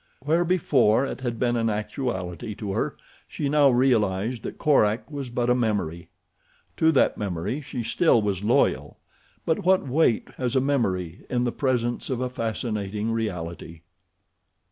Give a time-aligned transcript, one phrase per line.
[0.21, 5.29] Where before it had been an actuality to her she now realized that Korak was
[5.29, 6.09] but a memory.
[6.77, 8.97] To that memory she still was loyal;
[9.45, 13.81] but what weight has a memory in the presence of a fascinating reality?